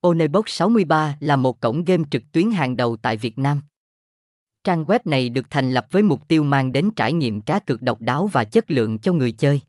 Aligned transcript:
Onebox 0.00 0.44
63 0.46 1.16
là 1.20 1.36
một 1.36 1.60
cổng 1.60 1.84
game 1.84 2.04
trực 2.10 2.22
tuyến 2.32 2.50
hàng 2.50 2.76
đầu 2.76 2.96
tại 2.96 3.16
Việt 3.16 3.38
Nam. 3.38 3.60
Trang 4.64 4.84
web 4.84 4.98
này 5.04 5.28
được 5.28 5.46
thành 5.50 5.72
lập 5.72 5.86
với 5.90 6.02
mục 6.02 6.28
tiêu 6.28 6.44
mang 6.44 6.72
đến 6.72 6.90
trải 6.96 7.12
nghiệm 7.12 7.40
cá 7.40 7.58
cược 7.58 7.82
độc 7.82 8.00
đáo 8.00 8.26
và 8.26 8.44
chất 8.44 8.70
lượng 8.70 8.98
cho 8.98 9.12
người 9.12 9.32
chơi. 9.32 9.60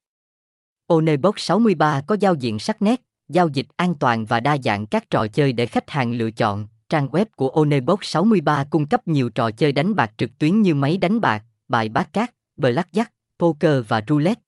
Onebox 0.88 1.34
63 1.38 2.02
có 2.08 2.18
giao 2.20 2.36
diện 2.36 2.60
sắc 2.60 2.82
nét, 2.82 3.02
giao 3.30 3.48
dịch 3.48 3.66
an 3.76 3.96
toàn 4.00 4.26
và 4.26 4.40
đa 4.40 4.58
dạng 4.58 4.86
các 4.86 5.10
trò 5.10 5.28
chơi 5.28 5.54
để 5.54 5.66
khách 5.66 5.90
hàng 5.90 6.12
lựa 6.12 6.32
chọn. 6.32 6.68
Trang 6.90 7.08
web 7.08 7.26
của 7.36 7.50
Onebox 7.50 8.00
63 8.02 8.64
cung 8.70 8.88
cấp 8.88 9.08
nhiều 9.08 9.30
trò 9.30 9.52
chơi 9.52 9.72
đánh 9.72 9.96
bạc 9.96 10.12
trực 10.18 10.38
tuyến 10.38 10.62
như 10.62 10.76
máy 10.76 10.98
đánh 10.98 11.22
bạc, 11.22 11.44
bài 11.68 11.90
bát 11.90 12.14
cát, 12.14 12.34
blackjack, 12.58 13.06
poker 13.40 13.84
và 13.88 14.04
roulette. 14.08 14.42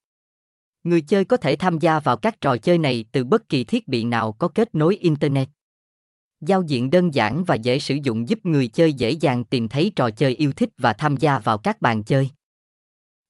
Người 0.84 1.02
chơi 1.02 1.25
có 1.25 1.38
thể 1.38 1.55
tham 1.55 1.79
gia 1.79 2.00
vào 2.00 2.18
các 2.18 2.41
trò 2.41 2.57
chơi 2.57 2.77
này 2.77 3.05
từ 3.11 3.23
bất 3.23 3.50
kỳ 3.50 3.63
thiết 3.63 3.88
bị 3.88 4.04
nào 4.04 4.32
có 4.32 4.48
kết 4.48 4.75
nối 4.75 4.95
internet. 4.95 5.50
Giao 6.42 6.62
diện 6.62 6.89
đơn 6.89 7.14
giản 7.14 7.44
và 7.44 7.55
dễ 7.55 7.79
sử 7.79 7.97
dụng 8.04 8.29
giúp 8.29 8.46
người 8.46 8.68
chơi 8.68 8.93
dễ 8.93 9.11
dàng 9.11 9.43
tìm 9.43 9.68
thấy 9.68 9.92
trò 9.96 10.10
chơi 10.10 10.36
yêu 10.36 10.52
thích 10.52 10.70
và 10.78 10.93
tham 10.93 11.18
gia 11.18 11.39
vào 11.39 11.57
các 11.57 11.82
bàn 11.82 12.04
chơi. 12.04 12.29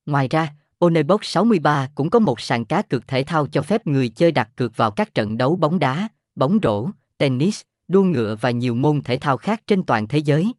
Ngoài 0.06 0.28
ra, 0.28 0.54
Onebox 0.80 1.20
63 1.24 1.90
cũng 1.96 2.10
có 2.10 2.20
một 2.20 2.42
sàn 2.42 2.66
cá 2.66 2.82
cược 2.82 3.08
thể 3.08 3.24
thao 3.24 3.48
cho 3.48 3.62
phép 3.62 3.88
người 3.88 4.10
chơi 4.10 4.32
đặt 4.32 4.50
cược 4.56 4.78
vào 4.78 4.92
các 4.92 5.14
trận 5.14 5.38
đấu 5.38 5.56
bóng 5.56 5.80
đá, 5.80 6.08
bóng 6.36 6.60
rổ, 6.64 6.90
tennis, 7.18 7.62
đua 7.88 8.04
ngựa 8.04 8.36
và 8.42 8.52
nhiều 8.52 8.76
môn 8.76 9.02
thể 9.02 9.18
thao 9.18 9.38
khác 9.38 9.62
trên 9.68 9.84
toàn 9.84 10.08
thế 10.08 10.18
giới. 10.18 10.54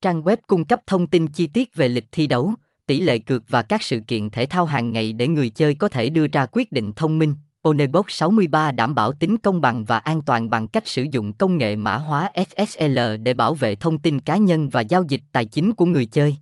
Trang 0.00 0.22
web 0.22 0.36
cung 0.46 0.64
cấp 0.64 0.80
thông 0.86 1.06
tin 1.06 1.26
chi 1.26 1.46
tiết 1.46 1.74
về 1.74 1.88
lịch 1.88 2.06
thi 2.12 2.26
đấu, 2.26 2.54
tỷ 2.86 3.00
lệ 3.00 3.18
cược 3.18 3.42
và 3.48 3.62
các 3.62 3.82
sự 3.82 4.00
kiện 4.06 4.30
thể 4.30 4.46
thao 4.46 4.66
hàng 4.66 4.92
ngày 4.92 5.12
để 5.12 5.28
người 5.28 5.50
chơi 5.50 5.74
có 5.74 5.88
thể 5.88 6.10
đưa 6.10 6.26
ra 6.26 6.46
quyết 6.52 6.72
định 6.72 6.92
thông 6.92 7.18
minh. 7.18 7.34
Onebox 7.62 8.04
63 8.08 8.72
đảm 8.72 8.94
bảo 8.94 9.12
tính 9.12 9.38
công 9.38 9.60
bằng 9.60 9.84
và 9.84 9.98
an 9.98 10.22
toàn 10.22 10.50
bằng 10.50 10.68
cách 10.68 10.86
sử 10.86 11.06
dụng 11.10 11.32
công 11.32 11.58
nghệ 11.58 11.76
mã 11.76 11.96
hóa 11.96 12.30
SSL 12.50 12.98
để 13.22 13.34
bảo 13.34 13.54
vệ 13.54 13.74
thông 13.74 13.98
tin 13.98 14.20
cá 14.20 14.36
nhân 14.36 14.68
và 14.68 14.80
giao 14.80 15.04
dịch 15.08 15.20
tài 15.32 15.44
chính 15.44 15.72
của 15.72 15.86
người 15.86 16.06
chơi. 16.06 16.36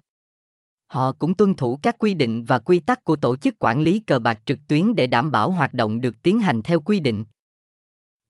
Họ 0.86 1.12
cũng 1.12 1.34
tuân 1.34 1.54
thủ 1.54 1.78
các 1.82 1.96
quy 1.98 2.14
định 2.14 2.44
và 2.44 2.58
quy 2.58 2.80
tắc 2.80 3.04
của 3.04 3.16
tổ 3.16 3.36
chức 3.36 3.54
quản 3.58 3.80
lý 3.80 4.00
cờ 4.00 4.18
bạc 4.18 4.40
trực 4.44 4.58
tuyến 4.68 4.94
để 4.94 5.06
đảm 5.06 5.30
bảo 5.30 5.50
hoạt 5.50 5.74
động 5.74 6.00
được 6.00 6.22
tiến 6.22 6.40
hành 6.40 6.62
theo 6.62 6.80
quy 6.80 7.00
định. 7.00 7.24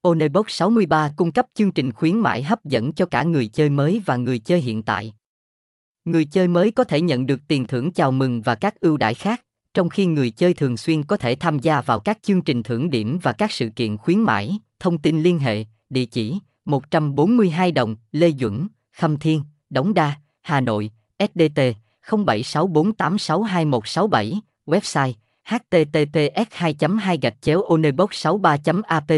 Onebox 0.03 0.47
63 0.49 1.13
cung 1.17 1.33
cấp 1.33 1.47
chương 1.55 1.73
trình 1.73 1.93
khuyến 1.93 2.19
mãi 2.19 2.43
hấp 2.43 2.65
dẫn 2.65 2.93
cho 2.93 3.07
cả 3.07 3.23
người 3.23 3.49
chơi 3.49 3.71
mới 3.71 4.03
và 4.07 4.17
người 4.17 4.39
chơi 4.39 4.61
hiện 4.61 4.83
tại. 4.83 5.15
Người 6.05 6.25
chơi 6.25 6.49
mới 6.49 6.71
có 6.71 6.85
thể 6.85 7.01
nhận 7.01 7.27
được 7.27 7.41
tiền 7.49 7.67
thưởng 7.67 7.93
chào 7.93 8.13
mừng 8.13 8.43
và 8.43 8.55
các 8.55 8.81
ưu 8.81 8.97
đãi 8.97 9.15
khác, 9.15 9.43
trong 9.77 9.89
khi 9.89 10.07
người 10.07 10.31
chơi 10.31 10.55
thường 10.55 10.77
xuyên 10.77 11.03
có 11.03 11.17
thể 11.17 11.35
tham 11.35 11.59
gia 11.59 11.81
vào 11.81 12.01
các 12.01 12.19
chương 12.23 12.43
trình 12.43 12.63
thưởng 12.63 12.91
điểm 12.91 13.19
và 13.23 13.33
các 13.33 13.53
sự 13.53 13.69
kiện 13.77 13.97
khuyến 13.97 14.21
mãi. 14.21 14.59
Thông 14.81 14.99
tin 14.99 15.23
liên 15.23 15.39
hệ, 15.39 15.65
địa 15.91 16.05
chỉ 16.05 16.39
142 16.65 17.73
đồng, 17.73 17.97
Lê 18.13 18.33
Duẩn, 18.41 18.69
Khâm 18.97 19.17
Thiên, 19.17 19.43
Đống 19.71 19.95
Đa, 19.95 20.17
Hà 20.43 20.61
Nội, 20.61 20.91
SDT 21.19 21.61
0764862167, 22.07 24.41
website 24.67 25.13
https 25.45 26.47
2 26.51 26.75
2 27.01 27.19
onebox 27.69 28.09
63 28.13 28.57
app 28.87 29.09